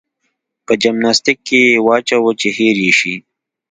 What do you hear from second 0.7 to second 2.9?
جمناستيک کې يې واچوه چې هېر